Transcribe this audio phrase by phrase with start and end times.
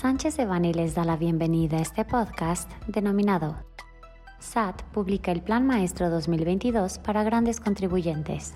[0.00, 3.56] Sánchez de Bani les da la bienvenida a este podcast denominado
[4.38, 8.54] SAT publica el Plan Maestro 2022 para grandes contribuyentes.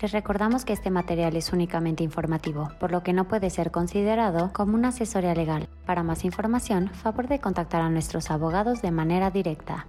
[0.00, 4.52] Les recordamos que este material es únicamente informativo, por lo que no puede ser considerado
[4.52, 5.68] como una asesoría legal.
[5.86, 9.86] Para más información, favor de contactar a nuestros abogados de manera directa.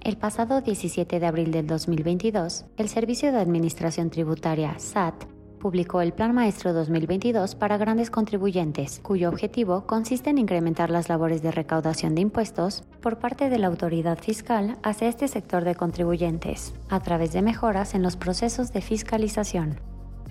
[0.00, 6.12] El pasado 17 de abril del 2022, el Servicio de Administración Tributaria, SAT, publicó el
[6.12, 12.14] Plan Maestro 2022 para grandes contribuyentes, cuyo objetivo consiste en incrementar las labores de recaudación
[12.14, 17.32] de impuestos por parte de la autoridad fiscal hacia este sector de contribuyentes, a través
[17.32, 19.80] de mejoras en los procesos de fiscalización.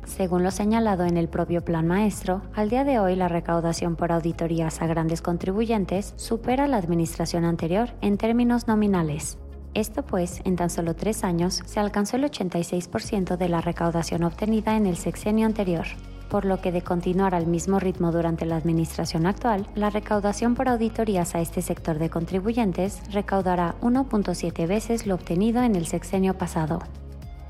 [0.06, 4.14] Según lo señalado en el propio Plan Maestro, al día de hoy la recaudación por
[4.14, 9.38] auditorías a grandes contribuyentes supera la administración anterior en términos nominales,
[9.74, 14.76] esto pues, en tan solo tres años se alcanzó el 86% de la recaudación obtenida
[14.76, 15.86] en el sexenio anterior,
[16.30, 20.68] por lo que de continuar al mismo ritmo durante la administración actual, la recaudación por
[20.68, 26.80] auditorías a este sector de contribuyentes recaudará 1.7 veces lo obtenido en el sexenio pasado.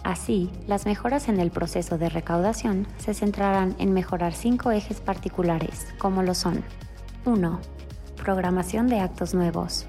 [0.04, 5.88] Así, las mejoras en el proceso de recaudación se centrarán en mejorar cinco ejes particulares,
[5.98, 6.64] como lo son
[7.26, 7.60] 1.
[8.16, 9.86] Programación de actos nuevos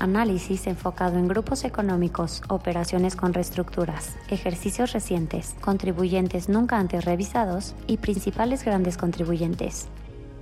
[0.00, 7.98] análisis enfocado en grupos económicos, operaciones con reestructuras, ejercicios recientes, contribuyentes nunca antes revisados y
[7.98, 9.88] principales grandes contribuyentes.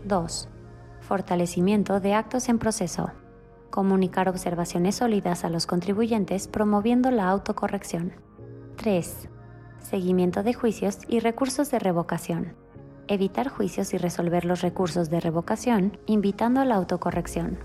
[0.05, 0.49] 2.
[1.01, 3.11] Fortalecimiento de actos en proceso.
[3.71, 8.13] Comunicar observaciones sólidas a los contribuyentes promoviendo la autocorrección.
[8.77, 9.29] 3.
[9.81, 12.55] Seguimiento de juicios y recursos de revocación.
[13.09, 17.59] Evitar juicios y resolver los recursos de revocación, invitando a la autocorrección.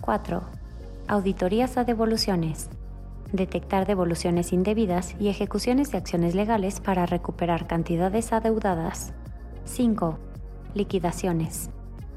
[0.00, 0.65] 4
[1.08, 2.68] auditorías a devoluciones,
[3.32, 9.12] detectar devoluciones indebidas y ejecuciones de acciones legales para recuperar cantidades adeudadas.
[9.64, 10.18] 5.
[10.74, 11.70] Liquidaciones.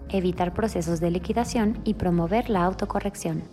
[0.10, 3.44] Evitar procesos de liquidación y promover la autocorrección.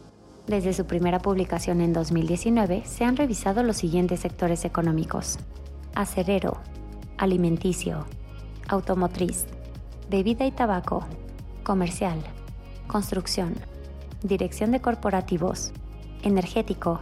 [0.47, 5.39] Desde su primera publicación en 2019 se han revisado los siguientes sectores económicos.
[5.95, 6.59] Acerero,
[7.19, 8.07] alimenticio,
[8.69, 9.47] automotriz,
[10.09, 11.05] bebida y tabaco,
[11.63, 12.19] comercial,
[12.87, 13.55] construcción,
[14.22, 15.72] Dirección de Corporativos,
[16.22, 17.00] Energético,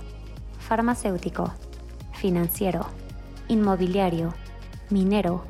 [0.58, 1.52] Farmacéutico,
[2.12, 2.86] Financiero,
[3.46, 4.34] Inmobiliario,
[4.90, 5.44] Minero,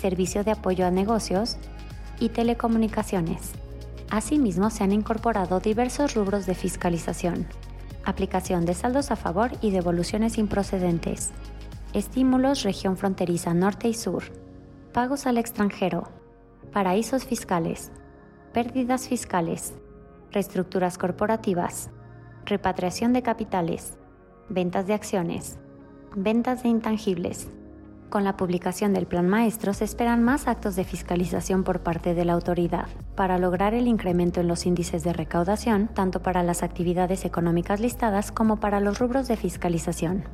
[0.00, 1.58] Servicio de Apoyo a Negocios
[2.20, 3.52] y Telecomunicaciones.
[4.10, 7.46] Asimismo, se han incorporado diversos rubros de fiscalización,
[8.04, 11.32] aplicación de saldos a favor y devoluciones improcedentes,
[11.92, 14.24] estímulos región fronteriza norte y sur,
[14.94, 16.08] pagos al extranjero,
[16.72, 17.90] paraísos fiscales,
[18.52, 19.74] pérdidas fiscales,
[20.34, 21.90] reestructuras corporativas,
[22.44, 23.96] repatriación de capitales,
[24.48, 25.58] ventas de acciones,
[26.14, 27.48] ventas de intangibles.
[28.10, 32.24] Con la publicación del Plan Maestro se esperan más actos de fiscalización por parte de
[32.24, 32.86] la autoridad
[33.16, 38.30] para lograr el incremento en los índices de recaudación tanto para las actividades económicas listadas
[38.30, 40.24] como para los rubros de fiscalización.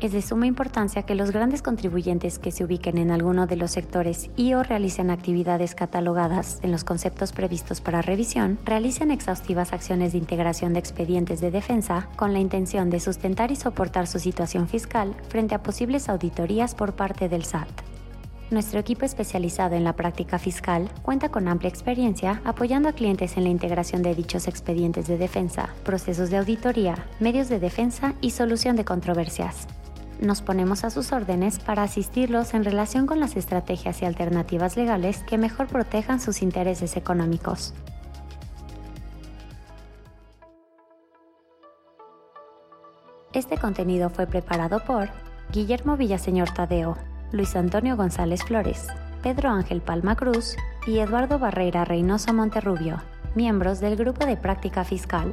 [0.00, 3.72] Es de suma importancia que los grandes contribuyentes que se ubiquen en alguno de los
[3.72, 10.12] sectores y o realicen actividades catalogadas en los conceptos previstos para revisión, realicen exhaustivas acciones
[10.12, 14.68] de integración de expedientes de defensa con la intención de sustentar y soportar su situación
[14.68, 17.68] fiscal frente a posibles auditorías por parte del SAT.
[18.50, 23.44] Nuestro equipo especializado en la práctica fiscal cuenta con amplia experiencia apoyando a clientes en
[23.44, 28.76] la integración de dichos expedientes de defensa, procesos de auditoría, medios de defensa y solución
[28.76, 29.68] de controversias
[30.20, 35.22] nos ponemos a sus órdenes para asistirlos en relación con las estrategias y alternativas legales
[35.24, 37.74] que mejor protejan sus intereses económicos.
[43.32, 45.08] Este contenido fue preparado por
[45.52, 46.96] Guillermo Villaseñor Tadeo,
[47.32, 48.88] Luis Antonio González Flores,
[49.22, 50.56] Pedro Ángel Palma Cruz
[50.86, 53.00] y Eduardo Barreira Reynoso Monterrubio,
[53.34, 55.32] miembros del Grupo de Práctica Fiscal.